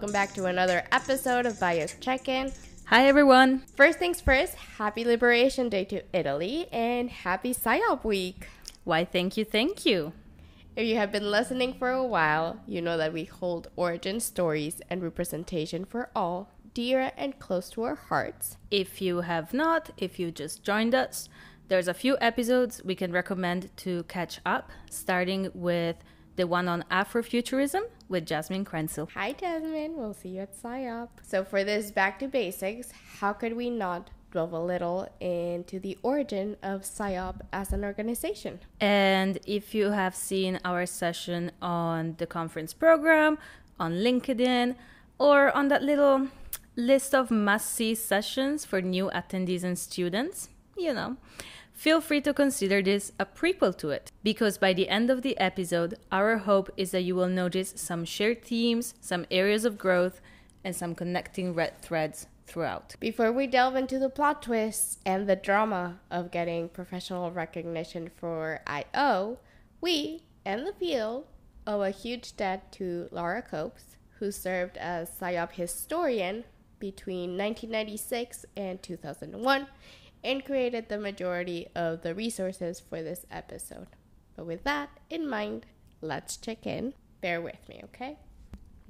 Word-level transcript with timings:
welcome 0.00 0.12
back 0.14 0.32
to 0.32 0.46
another 0.46 0.82
episode 0.92 1.44
of 1.44 1.60
Bias 1.60 1.94
Check 2.00 2.26
In. 2.26 2.50
Hi, 2.86 3.06
everyone. 3.06 3.64
First 3.76 3.98
things 3.98 4.18
first, 4.18 4.54
happy 4.54 5.04
Liberation 5.04 5.68
Day 5.68 5.84
to 5.84 6.02
Italy 6.16 6.68
and 6.72 7.10
happy 7.10 7.52
SIOP 7.52 8.02
Week. 8.02 8.48
Why, 8.84 9.04
thank 9.04 9.36
you, 9.36 9.44
thank 9.44 9.84
you. 9.84 10.14
If 10.74 10.86
you 10.86 10.96
have 10.96 11.12
been 11.12 11.30
listening 11.30 11.74
for 11.74 11.90
a 11.90 12.02
while, 12.02 12.62
you 12.66 12.80
know 12.80 12.96
that 12.96 13.12
we 13.12 13.24
hold 13.24 13.68
origin 13.76 14.20
stories 14.20 14.80
and 14.88 15.02
representation 15.02 15.84
for 15.84 16.08
all 16.16 16.50
dear 16.72 17.12
and 17.18 17.38
close 17.38 17.68
to 17.68 17.82
our 17.82 17.96
hearts. 17.96 18.56
If 18.70 19.02
you 19.02 19.20
have 19.20 19.52
not, 19.52 19.90
if 19.98 20.18
you 20.18 20.30
just 20.30 20.62
joined 20.62 20.94
us, 20.94 21.28
there's 21.68 21.88
a 21.88 21.92
few 21.92 22.16
episodes 22.22 22.82
we 22.82 22.94
can 22.94 23.12
recommend 23.12 23.68
to 23.76 24.04
catch 24.04 24.40
up, 24.46 24.70
starting 24.88 25.50
with 25.52 25.96
the 26.40 26.46
one 26.46 26.68
on 26.68 26.82
Afrofuturism 26.90 27.82
with 28.08 28.24
Jasmine 28.24 28.64
Krenzel. 28.64 29.10
Hi, 29.12 29.32
Jasmine. 29.32 29.94
We'll 29.94 30.14
see 30.14 30.30
you 30.30 30.40
at 30.40 30.56
SIOP. 30.56 31.08
So, 31.22 31.44
for 31.44 31.64
this 31.64 31.90
back 31.90 32.18
to 32.20 32.28
basics, 32.28 32.92
how 33.20 33.34
could 33.34 33.54
we 33.54 33.68
not 33.68 34.08
delve 34.32 34.52
a 34.52 34.58
little 34.58 35.06
into 35.20 35.78
the 35.78 35.98
origin 36.02 36.56
of 36.62 36.82
SIOP 36.82 37.42
as 37.52 37.74
an 37.74 37.84
organization? 37.84 38.60
And 38.80 39.38
if 39.46 39.74
you 39.74 39.90
have 39.90 40.14
seen 40.14 40.58
our 40.64 40.86
session 40.86 41.52
on 41.60 42.14
the 42.16 42.26
conference 42.26 42.72
program, 42.72 43.36
on 43.78 43.92
LinkedIn, 43.96 44.76
or 45.18 45.54
on 45.54 45.68
that 45.68 45.82
little 45.82 46.28
list 46.74 47.14
of 47.14 47.30
must 47.30 47.70
see 47.70 47.94
sessions 47.94 48.64
for 48.64 48.80
new 48.80 49.10
attendees 49.14 49.62
and 49.62 49.78
students, 49.78 50.48
you 50.74 50.94
know, 50.94 51.18
feel 51.80 52.02
free 52.02 52.20
to 52.20 52.34
consider 52.34 52.82
this 52.82 53.10
a 53.18 53.24
prequel 53.24 53.74
to 53.74 53.88
it. 53.88 54.12
Because 54.22 54.58
by 54.58 54.74
the 54.74 54.90
end 54.90 55.08
of 55.08 55.22
the 55.22 55.38
episode, 55.38 55.94
our 56.12 56.36
hope 56.36 56.68
is 56.76 56.90
that 56.90 57.04
you 57.04 57.14
will 57.14 57.26
notice 57.26 57.72
some 57.74 58.04
shared 58.04 58.44
themes, 58.44 58.92
some 59.00 59.24
areas 59.30 59.64
of 59.64 59.78
growth, 59.78 60.20
and 60.62 60.76
some 60.76 60.94
connecting 60.94 61.54
red 61.54 61.80
threads 61.80 62.26
throughout. 62.46 62.96
Before 63.00 63.32
we 63.32 63.46
delve 63.46 63.76
into 63.76 63.98
the 63.98 64.10
plot 64.10 64.42
twists 64.42 64.98
and 65.06 65.26
the 65.26 65.36
drama 65.36 66.00
of 66.10 66.30
getting 66.30 66.68
professional 66.68 67.30
recognition 67.30 68.10
for 68.14 68.60
IO, 68.66 69.38
we 69.80 70.24
and 70.44 70.66
the 70.66 70.74
field 70.74 71.24
owe 71.66 71.80
a 71.80 71.90
huge 71.90 72.36
debt 72.36 72.70
to 72.72 73.08
Laura 73.10 73.42
Koppes, 73.42 73.96
who 74.18 74.30
served 74.30 74.76
as 74.76 75.08
SIOP 75.18 75.52
historian 75.52 76.44
between 76.78 77.38
1996 77.38 78.44
and 78.54 78.82
2001 78.82 79.66
and 80.22 80.44
created 80.44 80.88
the 80.88 80.98
majority 80.98 81.68
of 81.74 82.02
the 82.02 82.14
resources 82.14 82.80
for 82.80 83.02
this 83.02 83.26
episode. 83.30 83.88
But 84.36 84.46
with 84.46 84.64
that 84.64 84.90
in 85.08 85.28
mind, 85.28 85.66
let's 86.00 86.36
check 86.36 86.66
in. 86.66 86.94
Bear 87.20 87.40
with 87.40 87.68
me, 87.68 87.80
okay? 87.84 88.18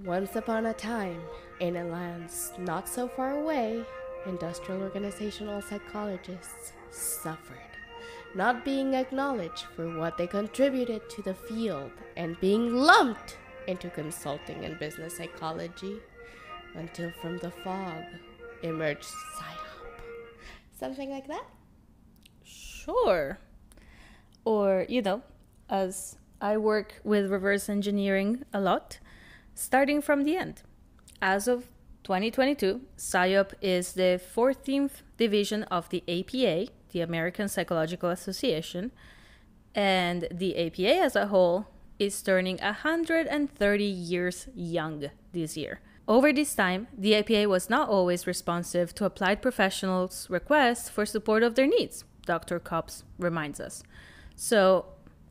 Once 0.05 0.35
upon 0.37 0.67
a 0.67 0.73
time, 0.73 1.21
in 1.61 1.77
a 1.77 1.85
land 1.85 2.31
not 2.59 2.89
so 2.89 3.07
far 3.07 3.33
away, 3.33 3.85
industrial 4.27 4.83
organizational 4.83 5.61
psychologists 5.61 6.73
suffered, 6.91 7.59
not 8.35 8.65
being 8.65 8.95
acknowledged 8.95 9.65
for 9.77 9.99
what 9.99 10.17
they 10.17 10.27
contributed 10.27 11.09
to 11.11 11.23
the 11.23 11.35
field 11.35 11.91
and 12.17 12.41
being 12.41 12.75
lumped 12.75 13.37
into 13.67 13.91
consulting 13.91 14.65
and 14.65 14.79
business 14.79 15.17
psychology 15.17 15.97
until 16.75 17.11
from 17.21 17.39
the 17.39 17.51
fog 17.51 18.05
emerged 18.63 19.05
SIOP. 19.39 19.60
Something 20.81 21.11
like 21.11 21.29
that? 21.29 21.45
Sure. 22.43 23.39
Or, 24.47 24.87
you 24.89 25.03
know, 25.03 25.21
as 25.69 26.17
I 26.41 26.57
work 26.57 27.03
with 27.05 27.31
reverse 27.31 27.69
engineering 27.69 28.47
a 28.55 28.63
lot, 28.63 28.99
starting 29.55 30.01
from 30.01 30.25
the 30.25 30.37
end. 30.37 30.63
As 31.21 31.47
of 31.47 31.69
2022, 32.05 32.81
SIOP 32.97 33.53
is 33.61 33.93
the 33.93 34.19
14th 34.35 35.03
division 35.19 35.65
of 35.65 35.91
the 35.91 36.03
APA, 36.09 36.73
the 36.93 37.03
American 37.03 37.47
Psychological 37.47 38.09
Association, 38.09 38.91
and 39.75 40.29
the 40.31 40.57
APA 40.57 40.97
as 41.03 41.15
a 41.15 41.27
whole 41.27 41.67
is 41.99 42.23
turning 42.23 42.57
130 42.57 43.85
years 43.85 44.49
young 44.55 45.11
this 45.33 45.59
year. 45.59 45.81
Over 46.11 46.33
this 46.33 46.57
time, 46.57 46.89
the 46.99 47.15
APA 47.15 47.49
was 47.49 47.71
not 47.71 47.89
always 47.89 48.27
responsive 48.27 48.93
to 48.97 49.05
applied 49.05 49.41
professionals' 49.41 50.29
requests 50.29 50.89
for 50.89 51.07
support 51.07 51.45
of 51.45 51.55
their 51.55 51.69
needs, 51.69 52.03
Dr. 52.27 52.59
Koppes 52.59 53.05
reminds 53.17 53.61
us. 53.61 53.85
So, 54.35 54.87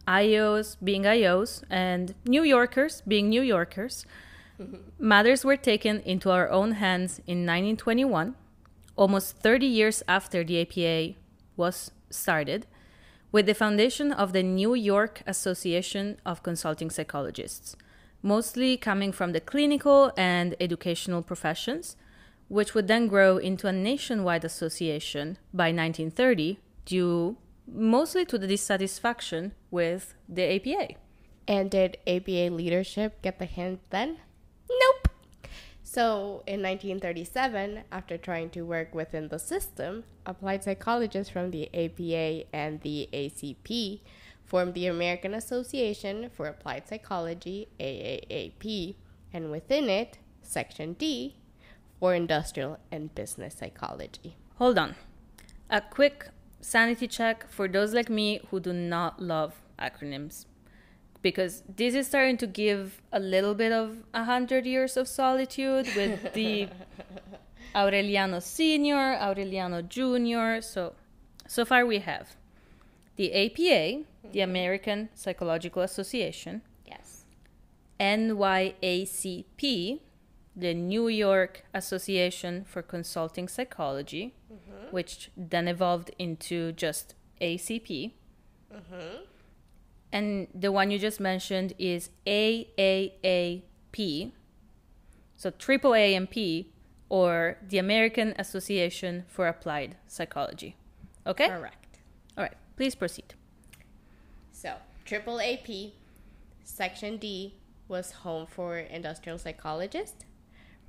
IOs 0.07 0.77
being 0.81 1.03
IOs 1.03 1.63
and 1.69 2.15
New 2.23 2.43
Yorkers 2.43 3.01
being 3.05 3.27
New 3.27 3.41
Yorkers, 3.41 4.05
mm-hmm. 4.57 4.77
matters 4.97 5.43
were 5.43 5.57
taken 5.57 5.99
into 5.99 6.31
our 6.31 6.49
own 6.49 6.71
hands 6.71 7.19
in 7.27 7.45
1921, 7.45 8.35
almost 8.95 9.35
30 9.35 9.65
years 9.65 10.01
after 10.07 10.45
the 10.45 10.61
APA 10.61 11.19
was 11.57 11.91
started, 12.09 12.67
with 13.33 13.47
the 13.47 13.53
foundation 13.53 14.13
of 14.13 14.31
the 14.31 14.43
New 14.43 14.75
York 14.75 15.23
Association 15.27 16.21
of 16.25 16.41
Consulting 16.41 16.89
Psychologists 16.89 17.75
mostly 18.21 18.77
coming 18.77 19.11
from 19.11 19.31
the 19.31 19.39
clinical 19.39 20.11
and 20.17 20.55
educational 20.59 21.21
professions, 21.21 21.95
which 22.47 22.73
would 22.73 22.87
then 22.87 23.07
grow 23.07 23.37
into 23.37 23.67
a 23.67 23.71
nationwide 23.71 24.43
association 24.43 25.37
by 25.53 25.65
1930 25.65 26.59
due 26.85 27.37
mostly 27.67 28.25
to 28.25 28.37
the 28.37 28.47
dissatisfaction 28.47 29.53
with 29.69 30.15
the 30.27 30.55
APA. 30.55 30.95
And 31.47 31.69
did 31.71 31.97
APA 32.05 32.53
leadership 32.53 33.21
get 33.21 33.39
the 33.39 33.45
hint 33.45 33.79
then? 33.89 34.17
Nope. 34.69 35.09
So, 35.83 36.43
in 36.45 36.61
1937, 36.61 37.83
after 37.91 38.17
trying 38.17 38.51
to 38.51 38.61
work 38.61 38.93
within 38.93 39.29
the 39.29 39.39
system, 39.39 40.03
applied 40.25 40.63
psychologists 40.63 41.31
from 41.31 41.49
the 41.49 41.67
APA 41.73 42.45
and 42.53 42.81
the 42.81 43.09
ACP 43.11 44.01
formed 44.49 44.73
the 44.73 44.87
American 44.87 45.35
Association 45.35 46.29
for 46.35 46.47
Applied 46.47 46.87
Psychology, 46.87 47.67
AAAP, 47.79 48.95
and 49.31 49.51
within 49.51 49.87
it, 49.89 50.17
Section 50.41 50.93
D 50.93 51.35
for 51.99 52.15
Industrial 52.15 52.79
and 52.91 53.13
Business 53.13 53.53
Psychology. 53.55 54.35
Hold 54.55 54.79
on. 54.79 54.95
A 55.69 55.81
quick 55.81 56.29
sanity 56.61 57.07
check 57.07 57.49
for 57.49 57.67
those 57.67 57.93
like 57.93 58.09
me 58.09 58.41
who 58.49 58.59
do 58.59 58.73
not 58.73 59.21
love 59.21 59.61
acronyms. 59.77 60.45
Because 61.21 61.63
this 61.67 61.93
is 61.93 62.07
starting 62.07 62.37
to 62.37 62.47
give 62.47 63.01
a 63.11 63.19
little 63.19 63.53
bit 63.53 63.71
of 63.71 64.03
a 64.13 64.23
hundred 64.23 64.65
years 64.65 64.97
of 64.97 65.07
solitude 65.07 65.87
with 65.95 66.33
the 66.33 66.69
Aureliano 67.75 68.41
Senior, 68.41 69.17
Aureliano 69.21 69.87
Junior. 69.87 70.61
So, 70.61 70.93
so 71.47 71.65
far 71.65 71.85
we 71.85 71.99
have 71.99 72.35
the 73.19 73.33
APA, 73.33 74.05
the 74.31 74.41
American 74.41 75.09
Psychological 75.13 75.81
Association. 75.81 76.61
Yes. 76.85 77.25
NYACP, 77.99 79.99
the 80.55 80.73
New 80.73 81.07
York 81.07 81.65
Association 81.73 82.65
for 82.65 82.81
Consulting 82.81 83.47
Psychology, 83.47 84.33
mm-hmm. 84.51 84.91
which 84.91 85.31
then 85.37 85.67
evolved 85.67 86.11
into 86.17 86.71
just 86.73 87.15
ACP. 87.41 88.13
Mm-hmm. 88.73 89.23
And 90.11 90.47
the 90.53 90.71
one 90.71 90.91
you 90.91 90.99
just 90.99 91.19
mentioned 91.19 91.73
is 91.77 92.09
AAAP. 92.25 93.61
So 95.35 95.51
triple 95.51 95.95
A 95.95 96.15
and 96.15 96.29
P, 96.29 96.71
or 97.09 97.57
the 97.67 97.77
American 97.77 98.35
Association 98.37 99.25
for 99.27 99.47
Applied 99.47 99.95
Psychology. 100.07 100.75
Okay? 101.25 101.47
Correct. 101.47 101.99
All 102.37 102.43
right. 102.43 102.57
Please 102.75 102.95
proceed. 102.95 103.33
So, 104.61 104.73
triple 105.05 105.39
AP, 105.39 105.93
Section 106.65 107.15
D 107.15 107.53
was 107.87 108.11
home 108.11 108.45
for 108.45 108.77
industrial 108.77 109.37
psychologists. 109.37 110.25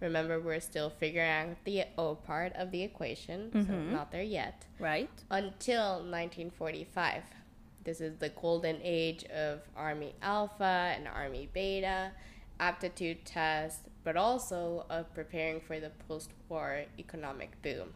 Remember, 0.01 0.41
we're 0.41 0.59
still 0.59 0.91
figuring 0.91 1.31
out 1.31 1.65
the 1.65 1.85
O 1.97 2.17
part 2.17 2.53
of 2.57 2.73
the 2.73 2.83
equation, 2.83 3.53
mm-hmm. 3.55 3.67
so 3.71 3.73
not 3.97 4.11
there 4.11 4.25
yet. 4.25 4.65
Right. 4.81 5.09
Until 5.31 5.99
1945. 5.99 7.23
This 7.85 8.01
is 8.01 8.17
the 8.17 8.31
golden 8.31 8.81
age 8.83 9.23
of 9.27 9.61
Army 9.77 10.17
Alpha 10.21 10.93
and 10.97 11.07
Army 11.07 11.49
Beta, 11.53 12.11
aptitude 12.59 13.25
tests, 13.25 13.89
but 14.03 14.17
also 14.17 14.85
of 14.91 15.15
preparing 15.15 15.61
for 15.61 15.79
the 15.79 15.91
post 16.09 16.31
war 16.49 16.87
economic 16.99 17.63
boom. 17.63 17.95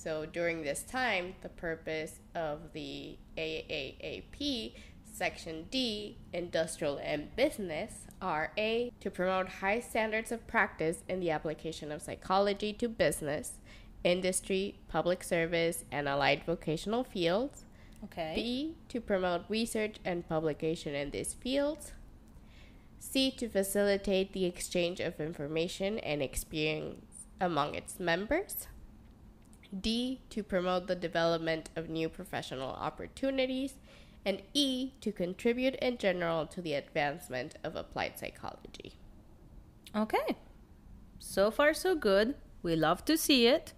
So 0.00 0.24
during 0.24 0.62
this 0.62 0.82
time, 0.82 1.34
the 1.42 1.50
purpose 1.50 2.20
of 2.34 2.72
the 2.72 3.18
AAAP 3.36 4.72
Section 5.12 5.66
D, 5.70 6.16
Industrial 6.32 6.98
and 7.02 7.34
Business, 7.36 8.06
RA, 8.22 8.48
to 8.56 9.10
promote 9.12 9.48
high 9.48 9.80
standards 9.80 10.32
of 10.32 10.46
practice 10.46 11.02
in 11.08 11.20
the 11.20 11.30
application 11.30 11.90
of 11.92 12.02
psychology 12.02 12.72
to 12.74 12.88
business, 12.88 13.54
industry, 14.04 14.76
public 14.88 15.22
service, 15.22 15.84
and 15.90 16.08
allied 16.08 16.42
vocational 16.44 17.04
fields. 17.04 17.64
Okay. 18.04 18.32
B, 18.34 18.74
to 18.88 19.00
promote 19.00 19.42
research 19.48 19.96
and 20.04 20.26
publication 20.28 20.94
in 20.94 21.10
these 21.10 21.34
fields. 21.34 21.92
C. 22.98 23.30
To 23.32 23.48
facilitate 23.48 24.32
the 24.32 24.44
exchange 24.44 25.00
of 25.00 25.20
information 25.20 25.98
and 25.98 26.22
experience 26.22 27.26
among 27.40 27.74
its 27.74 27.98
members. 27.98 28.68
D. 29.78 30.20
To 30.30 30.42
promote 30.42 30.86
the 30.86 30.94
development 30.94 31.70
of 31.76 31.88
new 31.88 32.08
professional 32.08 32.70
opportunities. 32.70 33.74
And 34.24 34.42
E. 34.52 34.92
To 35.00 35.12
contribute 35.12 35.76
in 35.76 35.96
general 35.98 36.46
to 36.46 36.60
the 36.60 36.74
advancement 36.74 37.56
of 37.64 37.74
applied 37.76 38.18
psychology. 38.18 38.94
Okay. 39.96 40.36
So 41.18 41.50
far, 41.50 41.72
so 41.74 41.94
good. 41.94 42.34
We 42.62 42.76
love 42.76 43.04
to 43.06 43.16
see 43.16 43.46
it. 43.46 43.72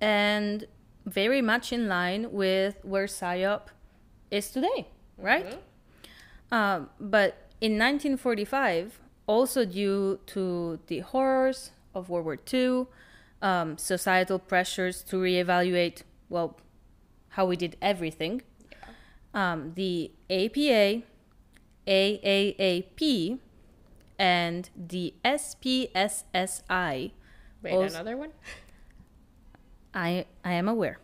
And 0.00 0.66
very 1.06 1.40
much 1.42 1.72
in 1.72 1.88
line 1.88 2.32
with 2.32 2.76
where 2.82 3.06
SIOP 3.06 3.68
is 4.30 4.50
today, 4.50 4.88
right? 5.18 5.46
Mm-hmm. 5.46 6.54
Um, 6.54 6.90
but 7.00 7.50
in 7.60 7.72
1945, 7.72 9.00
also 9.26 9.64
due 9.64 10.20
to 10.26 10.78
the 10.86 11.00
horrors 11.00 11.70
of 11.94 12.08
World 12.08 12.24
War 12.24 12.38
II, 12.52 12.86
um, 13.40 13.78
societal 13.78 14.38
pressures 14.38 15.02
to 15.04 15.16
reevaluate, 15.16 16.02
well, 16.28 16.58
how 17.30 17.46
we 17.46 17.56
did 17.56 17.76
everything, 17.80 18.42
um, 19.34 19.72
the 19.74 20.10
APA, 20.30 21.02
AAAP, 21.86 23.38
and 24.18 24.70
the 24.76 25.14
SPSSI. 25.24 27.10
Wait, 27.62 27.72
Also- 27.72 27.94
another 27.94 28.16
one? 28.16 28.30
I, 29.94 30.26
I 30.44 30.52
am 30.52 30.68
aware. 30.68 30.98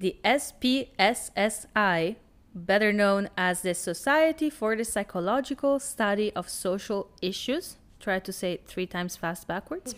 The 0.00 0.16
SPSSI, 0.24 2.16
better 2.54 2.92
known 2.92 3.28
as 3.36 3.62
the 3.62 3.74
Society 3.74 4.50
for 4.50 4.74
the 4.74 4.84
Psychological 4.84 5.78
Study 5.78 6.32
of 6.34 6.48
Social 6.48 7.08
Issues, 7.20 7.76
try 8.00 8.18
to 8.18 8.32
say 8.32 8.54
it 8.54 8.66
three 8.66 8.86
times 8.86 9.14
fast 9.16 9.46
backwards, 9.46 9.94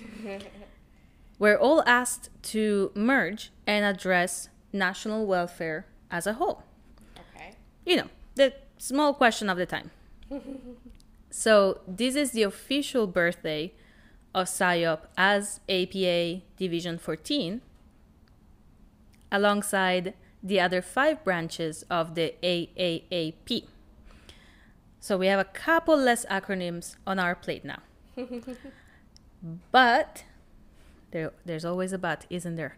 were 1.38 1.58
all 1.58 1.82
asked 1.86 2.28
to 2.42 2.92
merge 2.94 3.50
and 3.66 3.84
address 3.86 4.50
national 4.72 5.24
welfare 5.26 5.86
as 6.10 6.26
a 6.26 6.34
whole. 6.34 6.62
You 7.84 7.96
know, 7.96 8.08
the 8.34 8.54
small 8.78 9.14
question 9.14 9.48
of 9.48 9.58
the 9.58 9.66
time. 9.66 9.90
so, 11.30 11.80
this 11.86 12.16
is 12.16 12.32
the 12.32 12.42
official 12.42 13.06
birthday 13.06 13.72
of 14.34 14.46
SIOP 14.46 15.00
as 15.16 15.60
APA 15.68 16.42
Division 16.56 16.98
14, 16.98 17.60
alongside 19.30 20.14
the 20.42 20.60
other 20.60 20.82
five 20.82 21.22
branches 21.24 21.84
of 21.90 22.14
the 22.14 22.34
AAAP. 22.42 23.64
So, 25.00 25.18
we 25.18 25.26
have 25.26 25.40
a 25.40 25.44
couple 25.44 25.96
less 25.96 26.24
acronyms 26.26 26.96
on 27.06 27.18
our 27.18 27.34
plate 27.34 27.64
now. 27.64 27.80
but, 29.70 30.24
there, 31.10 31.32
there's 31.44 31.64
always 31.64 31.92
a 31.92 31.98
but, 31.98 32.26
isn't 32.30 32.56
there? 32.56 32.76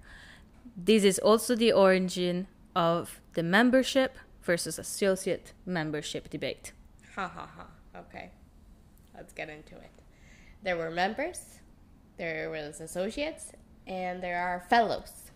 This 0.76 1.04
is 1.04 1.18
also 1.20 1.54
the 1.54 1.72
origin 1.72 2.48
of 2.74 3.20
the 3.32 3.42
membership 3.42 4.18
versus 4.46 4.78
associate 4.78 5.52
membership 5.66 6.30
debate. 6.30 6.72
Ha 7.16 7.26
ha 7.28 7.48
ha. 7.56 7.66
Okay. 7.98 8.30
Let's 9.14 9.32
get 9.32 9.48
into 9.50 9.74
it. 9.74 9.90
There 10.62 10.76
were 10.76 10.90
members, 10.90 11.60
there 12.16 12.50
was 12.50 12.80
associates, 12.80 13.52
and 13.86 14.22
there 14.22 14.38
are 14.38 14.60
fellows. 14.60 15.30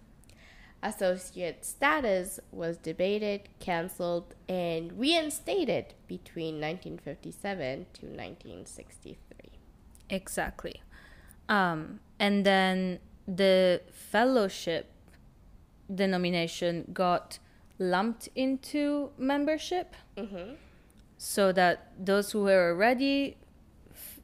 Associate 0.82 1.64
status 1.64 2.40
was 2.52 2.78
debated, 2.78 3.48
cancelled, 3.58 4.34
and 4.48 4.98
reinstated 4.98 5.94
between 6.06 6.54
1957 6.54 7.86
to 7.92 8.06
1963. 8.06 9.16
Exactly. 10.08 10.80
Um, 11.48 12.00
and 12.18 12.46
then 12.46 13.00
the 13.26 13.82
fellowship 13.92 14.90
denomination 15.94 16.86
got 16.92 17.38
lumped 17.80 18.28
into 18.36 19.10
membership. 19.18 19.96
Mm-hmm. 20.16 20.54
so 21.18 21.52
that 21.52 21.92
those 21.98 22.32
who 22.32 22.44
were 22.44 22.70
already 22.70 23.36
f- 23.90 24.20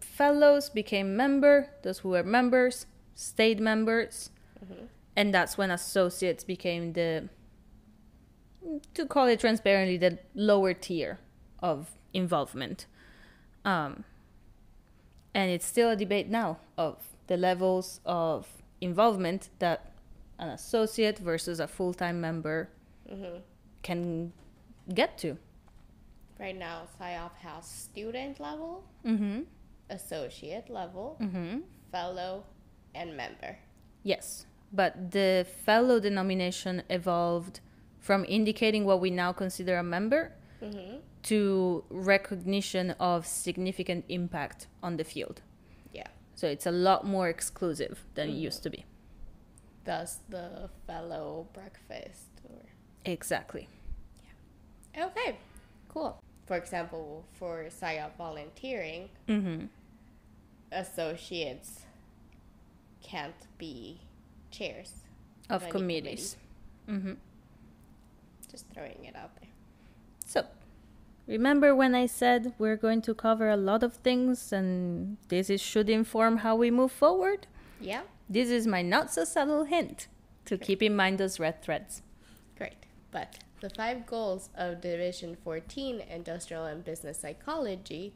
fellows 0.00 0.70
became 0.70 1.16
member 1.16 1.70
those 1.82 1.98
who 1.98 2.10
were 2.10 2.22
members 2.22 2.86
stayed 3.16 3.58
members. 3.58 4.30
And 5.16 5.32
that's 5.32 5.56
when 5.56 5.70
associates 5.70 6.44
became 6.44 6.92
the 6.92 7.28
to 8.94 9.06
call 9.06 9.26
it 9.26 9.40
transparently 9.40 9.96
the 9.96 10.18
lower 10.34 10.74
tier 10.74 11.18
of 11.60 11.92
involvement. 12.12 12.86
Um, 13.64 14.04
and 15.34 15.50
it's 15.50 15.66
still 15.66 15.90
a 15.90 15.96
debate 15.96 16.28
now 16.28 16.58
of 16.76 17.02
the 17.26 17.36
levels 17.36 18.00
of 18.04 18.46
involvement 18.80 19.48
that 19.58 19.92
an 20.38 20.48
associate 20.48 21.18
versus 21.18 21.60
a 21.60 21.66
full-time 21.66 22.20
member 22.20 22.68
Mm-hmm. 23.10 23.38
can 23.82 24.32
get 24.92 25.16
to 25.18 25.38
Right 26.38 26.56
now, 26.58 26.82
SIOP 27.00 27.34
has 27.40 27.64
student 27.66 28.40
level, 28.40 28.84
mm-hmm. 29.04 29.42
associate 29.90 30.68
level, 30.68 31.16
Mm-hmm. 31.20 31.60
fellow, 31.90 32.44
and 32.94 33.16
member. 33.16 33.58
Yes, 34.02 34.46
but 34.72 35.12
the 35.12 35.46
fellow 35.64 36.00
denomination 36.00 36.82
evolved 36.90 37.60
from 38.00 38.24
indicating 38.28 38.84
what 38.84 39.00
we 39.00 39.10
now 39.10 39.32
consider 39.32 39.76
a 39.78 39.82
member 39.82 40.32
Mm-hmm. 40.62 40.96
to 41.24 41.84
recognition 41.90 42.92
of 42.92 43.26
significant 43.26 44.06
impact 44.08 44.68
on 44.82 44.96
the 44.96 45.04
field. 45.04 45.42
Yeah. 45.92 46.06
So 46.34 46.46
it's 46.48 46.64
a 46.66 46.70
lot 46.70 47.06
more 47.06 47.28
exclusive 47.28 48.04
than 48.14 48.30
it 48.30 48.32
used 48.32 48.62
to 48.62 48.70
be. 48.70 48.85
Thus, 49.86 50.18
the 50.28 50.68
fellow 50.86 51.46
breakfast. 51.54 52.28
Or 52.48 52.60
Exactly. 53.04 53.68
Yeah 54.94 55.06
okay, 55.06 55.38
cool. 55.88 56.18
For 56.46 56.56
example, 56.56 57.24
for 57.38 57.64
SIOP 57.70 58.16
volunteering, 58.18 59.08
Mm-hmm. 59.28 59.66
associates 60.72 61.80
can't 63.02 63.34
be 63.58 64.00
chairs 64.50 64.92
Of 65.50 65.62
any 65.62 65.72
committees. 65.72 66.36
Mm-hmm. 66.88 67.14
Just 68.50 68.66
throwing 68.74 69.04
it 69.04 69.14
out 69.16 69.34
there. 69.40 69.50
So, 70.24 70.44
remember 71.26 71.74
when 71.74 71.94
I 71.94 72.06
said 72.06 72.54
we're 72.58 72.76
going 72.76 73.02
to 73.02 73.14
cover 73.14 73.48
a 73.50 73.56
lot 73.56 73.82
of 73.82 73.94
things 73.94 74.52
and 74.52 75.16
this 75.28 75.50
is, 75.50 75.60
should 75.60 75.88
inform 75.90 76.38
how 76.38 76.56
we 76.56 76.70
move 76.70 76.92
forward? 76.92 77.46
Yeah, 77.80 78.02
This 78.28 78.48
is 78.50 78.66
my 78.66 78.82
not 78.82 79.12
so 79.12 79.24
subtle 79.24 79.64
hint 79.64 80.08
to 80.46 80.56
keep 80.58 80.82
in 80.82 80.96
mind 80.96 81.18
those 81.18 81.38
red 81.38 81.62
threads. 81.62 82.02
great. 82.56 82.86
But 83.10 83.38
the 83.60 83.70
five 83.70 84.06
goals 84.06 84.50
of 84.54 84.80
Division 84.80 85.36
14 85.44 86.00
Industrial 86.00 86.64
and 86.64 86.84
Business 86.84 87.18
Psychology 87.20 88.14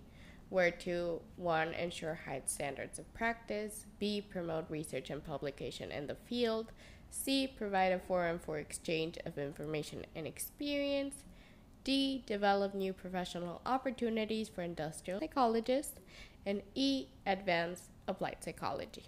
were 0.51 0.71
to 0.71 1.21
1. 1.37 1.75
ensure 1.75 2.15
high 2.27 2.43
standards 2.47 2.99
of 2.99 3.13
practice, 3.15 3.87
b. 3.99 4.21
promote 4.21 4.69
research 4.69 5.11
and 5.11 5.25
publication 5.25 5.91
in 5.93 6.07
the 6.07 6.15
field, 6.17 6.73
c. 7.11 7.47
provide 7.47 7.93
a 7.93 7.99
forum 7.99 8.39
for 8.39 8.59
exchange 8.59 9.17
of 9.27 9.39
information 9.39 10.05
and 10.17 10.27
experience, 10.27 11.25
D. 11.83 12.23
Develop 12.27 12.75
new 12.75 12.93
professional 12.93 13.63
opportunities 13.65 14.51
for 14.51 14.61
industrial 14.61 15.19
psychologists. 15.19 15.95
And 16.45 16.61
E. 16.75 17.07
Advance 17.27 17.89
applied 18.07 18.37
psychology. 18.45 19.05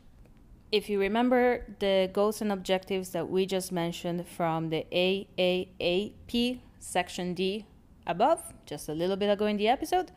If 0.73 0.89
you 0.89 0.99
remember 0.99 1.67
the 1.81 2.09
goals 2.15 2.41
and 2.41 2.51
objectives 2.51 3.11
that 3.11 3.29
we 3.29 3.45
just 3.45 3.73
mentioned 3.73 4.27
from 4.27 4.71
the 4.71 4.87
AAAP 4.91 6.61
section 6.79 7.35
D 7.35 7.67
above, 8.07 8.41
just 8.65 8.89
a 8.89 8.95
little 8.95 9.17
bit 9.17 9.29
ago 9.29 9.45
in 9.45 9.59
the 9.59 9.69
episode, 9.69 10.13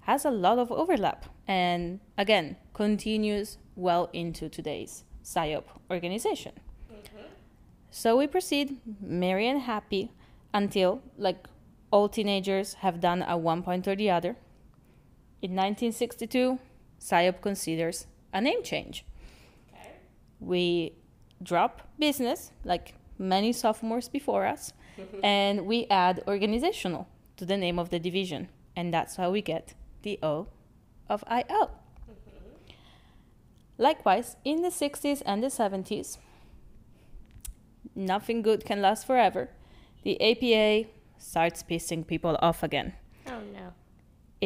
has 0.00 0.26
a 0.26 0.30
lot 0.30 0.58
of 0.58 0.70
overlap 0.70 1.24
and 1.48 2.00
again 2.18 2.56
continues 2.74 3.56
well 3.74 4.10
into 4.12 4.50
today's 4.50 5.04
SIOP 5.24 5.64
organization. 5.90 6.52
Mm-hmm. 6.92 7.28
So 7.90 8.18
we 8.18 8.26
proceed 8.26 8.76
merry 9.00 9.48
and 9.48 9.62
happy 9.62 10.12
until, 10.52 11.00
like 11.16 11.48
all 11.90 12.10
teenagers 12.10 12.74
have 12.74 13.00
done 13.00 13.22
at 13.22 13.40
one 13.40 13.62
point 13.62 13.88
or 13.88 13.96
the 13.96 14.10
other, 14.10 14.36
in 15.40 15.52
1962, 15.52 16.58
SIOP 17.00 17.40
considers 17.40 18.06
a 18.34 18.42
name 18.42 18.62
change. 18.62 19.06
We 20.40 20.92
drop 21.42 21.82
business 21.98 22.52
like 22.64 22.94
many 23.18 23.52
sophomores 23.52 24.08
before 24.08 24.46
us 24.46 24.72
and 25.22 25.66
we 25.66 25.86
add 25.90 26.22
organizational 26.26 27.08
to 27.36 27.44
the 27.44 27.56
name 27.56 27.78
of 27.78 27.90
the 27.90 27.98
division 27.98 28.48
and 28.74 28.92
that's 28.92 29.16
how 29.16 29.30
we 29.30 29.42
get 29.42 29.74
the 30.02 30.18
o 30.22 30.46
of 31.08 31.22
io 31.28 31.42
mm-hmm. 31.44 32.72
likewise 33.78 34.36
in 34.44 34.62
the 34.62 34.68
60s 34.68 35.22
and 35.26 35.42
the 35.42 35.48
70s 35.48 36.18
nothing 37.96 38.42
good 38.42 38.64
can 38.64 38.82
last 38.82 39.06
forever. 39.06 39.48
The 40.04 40.20
apa 40.20 40.88
starts 41.18 41.62
pissing 41.62 42.06
people 42.06 42.38
off 42.40 42.62
again. 42.62 42.92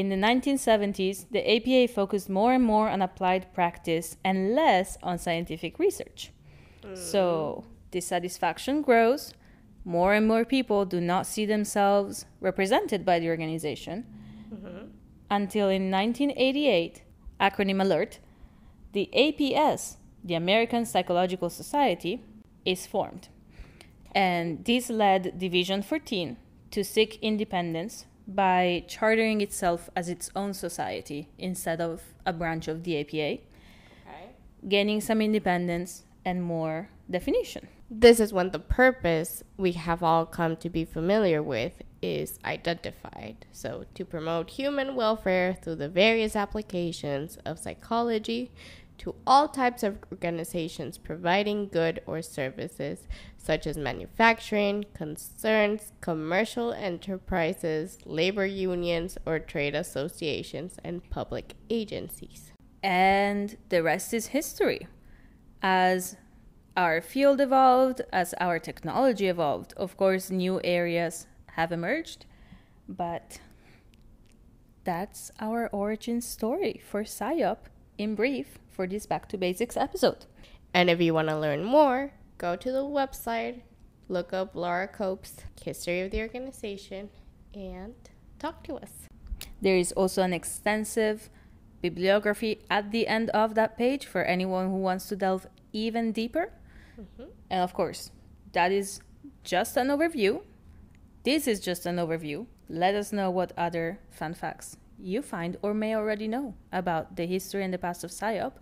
In 0.00 0.08
the 0.08 0.16
1970s, 0.16 1.26
the 1.30 1.44
APA 1.56 1.92
focused 1.92 2.30
more 2.30 2.54
and 2.54 2.64
more 2.64 2.88
on 2.88 3.02
applied 3.02 3.52
practice 3.52 4.16
and 4.24 4.54
less 4.54 4.96
on 5.02 5.18
scientific 5.18 5.78
research. 5.78 6.32
So, 6.94 7.64
mm. 7.66 7.90
dissatisfaction 7.90 8.80
grows. 8.80 9.34
More 9.84 10.14
and 10.14 10.26
more 10.26 10.46
people 10.46 10.86
do 10.86 11.02
not 11.02 11.26
see 11.26 11.44
themselves 11.44 12.24
represented 12.40 13.04
by 13.04 13.18
the 13.18 13.28
organization. 13.28 14.06
Mm-hmm. 14.54 14.86
Until 15.30 15.68
in 15.68 15.90
1988, 15.90 17.02
acronym 17.38 17.82
ALERT, 17.82 18.20
the 18.92 19.10
APS, 19.14 19.96
the 20.24 20.34
American 20.34 20.86
Psychological 20.86 21.50
Society, 21.50 22.24
is 22.64 22.86
formed. 22.86 23.28
And 24.12 24.64
this 24.64 24.88
led 24.88 25.38
Division 25.38 25.82
14 25.82 26.38
to 26.70 26.84
seek 26.84 27.18
independence 27.20 28.06
by 28.26 28.84
chartering 28.88 29.40
itself 29.40 29.90
as 29.96 30.08
its 30.08 30.30
own 30.36 30.54
society 30.54 31.28
instead 31.38 31.80
of 31.80 32.02
a 32.24 32.32
branch 32.32 32.68
of 32.68 32.84
the 32.84 32.98
APA, 33.00 33.42
Okay. 34.06 34.30
gaining 34.68 35.00
some 35.00 35.20
independence 35.20 36.04
and 36.24 36.42
more 36.42 36.88
definition. 37.10 37.68
This 37.90 38.20
is 38.20 38.32
when 38.32 38.50
the 38.50 38.60
purpose 38.60 39.42
we 39.56 39.72
have 39.72 40.02
all 40.02 40.24
come 40.24 40.56
to 40.58 40.70
be 40.70 40.84
familiar 40.84 41.42
with 41.42 41.82
is 42.00 42.38
identified. 42.44 43.46
So, 43.52 43.84
to 43.94 44.04
promote 44.04 44.50
human 44.50 44.94
welfare 44.94 45.54
through 45.60 45.76
the 45.76 45.88
various 45.88 46.36
applications 46.36 47.36
of 47.44 47.58
psychology 47.58 48.52
to 49.00 49.14
all 49.26 49.48
types 49.48 49.82
of 49.82 49.96
organizations 50.12 50.98
providing 50.98 51.68
good 51.68 52.02
or 52.06 52.20
services 52.20 53.08
such 53.38 53.66
as 53.66 53.78
manufacturing, 53.78 54.84
concerns, 54.92 55.92
commercial 56.02 56.74
enterprises, 56.74 57.98
labor 58.04 58.44
unions, 58.44 59.16
or 59.24 59.38
trade 59.38 59.74
associations 59.74 60.76
and 60.84 61.08
public 61.08 61.54
agencies. 61.70 62.52
And 62.82 63.56
the 63.70 63.82
rest 63.82 64.12
is 64.12 64.26
history. 64.26 64.86
As 65.62 66.16
our 66.76 67.00
field 67.00 67.40
evolved, 67.40 68.02
as 68.12 68.34
our 68.38 68.58
technology 68.58 69.28
evolved, 69.28 69.72
of 69.78 69.96
course, 69.96 70.30
new 70.30 70.60
areas 70.62 71.26
have 71.52 71.72
emerged, 71.72 72.26
but 72.86 73.40
that's 74.84 75.30
our 75.40 75.68
origin 75.68 76.20
story 76.20 76.82
for 76.86 77.04
SIOP 77.04 77.69
in 78.00 78.14
brief 78.14 78.58
for 78.70 78.86
this 78.86 79.04
Back 79.04 79.28
to 79.28 79.36
Basics 79.36 79.76
episode. 79.76 80.24
And 80.72 80.88
if 80.88 81.02
you 81.02 81.12
want 81.12 81.28
to 81.28 81.38
learn 81.38 81.62
more, 81.62 82.12
go 82.38 82.56
to 82.56 82.72
the 82.72 82.82
website, 82.82 83.60
look 84.08 84.32
up 84.32 84.54
Laura 84.54 84.88
Koppes' 84.88 85.40
history 85.62 86.00
of 86.00 86.10
the 86.10 86.22
organization, 86.22 87.10
and 87.52 87.94
talk 88.38 88.64
to 88.64 88.76
us. 88.76 88.92
There 89.60 89.76
is 89.76 89.92
also 89.92 90.22
an 90.22 90.32
extensive 90.32 91.28
bibliography 91.82 92.60
at 92.70 92.90
the 92.90 93.06
end 93.06 93.28
of 93.30 93.54
that 93.54 93.76
page 93.76 94.06
for 94.06 94.22
anyone 94.22 94.68
who 94.68 94.78
wants 94.78 95.06
to 95.08 95.16
delve 95.16 95.46
even 95.74 96.12
deeper. 96.12 96.52
Mm-hmm. 96.98 97.30
And 97.50 97.60
of 97.60 97.74
course, 97.74 98.10
that 98.52 98.72
is 98.72 99.00
just 99.44 99.76
an 99.76 99.88
overview. 99.88 100.40
This 101.24 101.46
is 101.46 101.60
just 101.60 101.84
an 101.84 101.96
overview. 101.96 102.46
Let 102.66 102.94
us 102.94 103.12
know 103.12 103.30
what 103.30 103.52
other 103.58 104.00
fun 104.10 104.32
facts 104.32 104.78
you 105.00 105.22
find 105.22 105.56
or 105.62 105.74
may 105.74 105.94
already 105.94 106.28
know 106.28 106.54
about 106.72 107.16
the 107.16 107.26
history 107.26 107.64
and 107.64 107.72
the 107.72 107.78
past 107.78 108.04
of 108.04 108.10
SIOP 108.10 108.52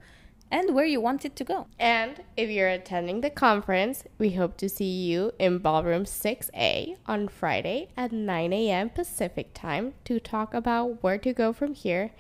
and 0.50 0.75
where 0.75 0.85
you 0.85 1.00
want 1.00 1.25
it 1.25 1.37
to 1.37 1.45
go. 1.45 1.66
And 1.78 2.23
if 2.37 2.49
you're 2.49 2.68
attending 2.68 3.21
the 3.21 3.30
conference, 3.30 4.04
we 4.18 4.30
hope 4.30 4.57
to 4.59 4.68
see 4.68 4.85
you 4.85 5.33
in 5.38 5.59
Ballroom 5.59 6.04
6A 6.04 6.97
on 7.07 7.28
Friday 7.28 7.88
at 7.97 8.12
9 8.12 8.52
a.m. 8.52 8.90
Pacific 8.90 9.52
time 9.54 9.95
to 10.04 10.18
talk 10.18 10.54
about 10.54 11.02
where 11.02 11.18
to 11.18 11.33
go 11.33 11.52
from 11.52 11.75
here 11.75 12.12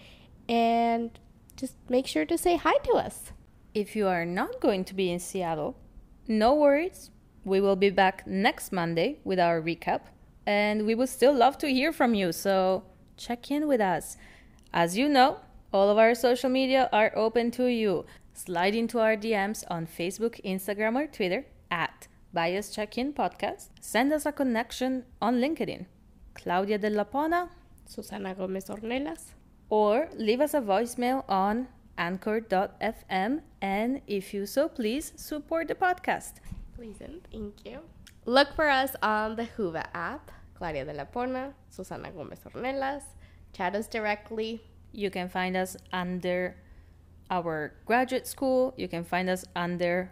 and 0.48 1.18
just 1.56 1.76
make 1.88 2.06
sure 2.06 2.24
to 2.24 2.38
say 2.38 2.56
hi 2.56 2.74
to 2.84 2.92
us. 2.92 3.32
If 3.74 3.96
you 3.96 4.06
are 4.06 4.24
not 4.24 4.60
going 4.60 4.84
to 4.86 4.94
be 4.94 5.10
in 5.10 5.18
Seattle, 5.18 5.76
no 6.26 6.54
worries. 6.54 7.10
We 7.44 7.60
will 7.60 7.76
be 7.76 7.90
back 7.90 8.26
next 8.26 8.72
Monday 8.72 9.20
with 9.24 9.38
our 9.38 9.60
recap, 9.60 10.02
and 10.46 10.86
we 10.86 10.94
would 10.94 11.08
still 11.08 11.32
love 11.32 11.56
to 11.58 11.68
hear 11.68 11.92
from 11.92 12.14
you. 12.14 12.32
So 12.32 12.84
check 13.18 13.50
in 13.50 13.66
with 13.68 13.80
us. 13.80 14.16
As 14.72 14.96
you 14.96 15.08
know, 15.08 15.38
all 15.72 15.90
of 15.90 15.98
our 15.98 16.14
social 16.14 16.48
media 16.50 16.88
are 16.92 17.12
open 17.16 17.50
to 17.52 17.66
you. 17.66 18.06
Slide 18.34 18.74
into 18.74 18.98
our 19.00 19.16
DMs 19.16 19.64
on 19.68 19.86
Facebook, 19.86 20.40
Instagram, 20.44 20.96
or 20.96 21.06
Twitter 21.06 21.44
at 21.70 22.06
Bias 22.32 22.70
Check 22.70 22.96
In 22.98 23.12
Podcast. 23.12 23.68
Send 23.80 24.12
us 24.12 24.24
a 24.26 24.32
connection 24.32 25.04
on 25.20 25.36
LinkedIn, 25.36 25.86
Claudia 26.34 26.78
de 26.78 26.90
la 26.90 27.04
Pona, 27.04 27.48
Susana 27.86 28.34
Gomez 28.34 28.66
Ornelas. 28.68 29.32
or 29.70 30.08
leave 30.16 30.40
us 30.40 30.54
a 30.54 30.60
voicemail 30.60 31.24
on 31.28 31.68
anchor.fm 31.98 33.40
and 33.60 34.00
if 34.06 34.32
you 34.32 34.46
so 34.46 34.68
please 34.68 35.12
support 35.16 35.68
the 35.68 35.74
podcast 35.74 36.34
Please 36.76 36.96
and 37.00 37.20
thank 37.32 37.64
you. 37.66 37.80
Look 38.24 38.54
for 38.54 38.68
us 38.68 38.94
on 39.02 39.34
the 39.36 39.44
Whova 39.56 39.84
app, 39.94 40.30
Claudia 40.58 40.84
de 40.84 40.92
la 40.92 41.04
Pona, 41.04 41.54
Susana 41.70 42.10
Gomez 42.10 42.40
Ornelas. 42.44 43.02
Chat 43.52 43.74
us 43.76 43.86
directly. 43.86 44.60
you 44.92 45.10
can 45.10 45.28
find 45.28 45.56
us 45.56 45.76
under 45.92 46.56
our 47.30 47.74
graduate 47.84 48.26
school 48.26 48.72
you 48.78 48.88
can 48.88 49.04
find 49.04 49.28
us 49.28 49.44
under 49.54 50.10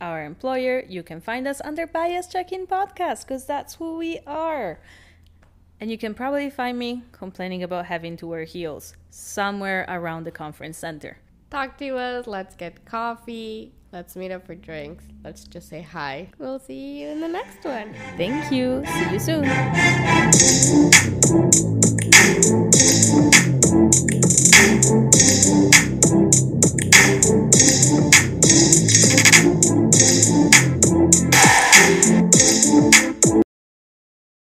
our 0.00 0.24
employer 0.24 0.82
you 0.88 1.02
can 1.04 1.20
find 1.20 1.46
us 1.46 1.60
under 1.64 1.86
bias 1.86 2.26
check-in 2.26 2.66
podcast 2.66 3.22
because 3.22 3.44
that's 3.46 3.76
who 3.76 3.96
we 3.96 4.18
are 4.26 4.80
and 5.80 5.88
you 5.88 5.96
can 5.96 6.14
probably 6.14 6.50
find 6.50 6.76
me 6.76 7.04
complaining 7.12 7.62
about 7.62 7.86
having 7.86 8.16
to 8.16 8.26
wear 8.26 8.42
heels 8.42 8.96
somewhere 9.10 9.84
around 9.88 10.24
the 10.24 10.32
conference 10.32 10.76
center 10.78 11.16
Talk 11.50 11.76
to 11.78 11.98
us. 11.98 12.26
Let's 12.26 12.54
get 12.56 12.86
coffee. 12.86 13.74
Let's 13.92 14.16
meet 14.16 14.32
up 14.32 14.46
for 14.46 14.54
drinks. 14.54 15.04
Let's 15.22 15.44
just 15.44 15.68
say 15.68 15.82
hi. 15.82 16.30
We'll 16.38 16.58
see 16.58 17.02
you 17.02 17.08
in 17.08 17.20
the 17.20 17.28
next 17.28 17.62
one. 17.62 17.94
thank 18.16 18.50
you 18.50 18.82
see 18.86 19.12
you 19.12 19.18
soon 19.18 19.44